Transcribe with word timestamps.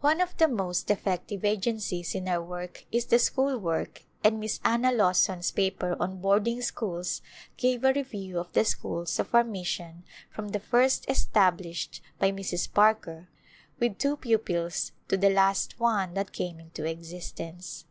One 0.00 0.22
of 0.22 0.34
the 0.38 0.48
most 0.48 0.90
effective 0.90 1.44
agencies 1.44 2.14
in 2.14 2.28
our 2.28 2.42
work 2.42 2.86
is 2.90 3.04
the 3.04 3.18
school 3.18 3.58
work 3.58 4.04
and 4.24 4.40
Miss 4.40 4.58
Anna 4.64 4.90
Lawson's 4.90 5.50
paper 5.50 5.98
on 6.00 6.22
boarding 6.22 6.62
schools 6.62 7.20
gave 7.58 7.84
a 7.84 7.92
review 7.92 8.38
of 8.38 8.50
the 8.54 8.64
schools 8.64 9.18
of 9.18 9.34
our 9.34 9.44
mission 9.44 10.04
from 10.30 10.48
the 10.48 10.60
first 10.60 11.04
established 11.10 12.00
by 12.18 12.32
Mrs. 12.32 12.72
Parker 12.72 13.28
with 13.78 13.98
two 13.98 14.16
pupils 14.16 14.92
to 15.08 15.18
the 15.18 15.28
last 15.28 15.78
one 15.78 16.14
that 16.14 16.32
came 16.32 16.58
into 16.58 16.86
existence. 16.86 17.84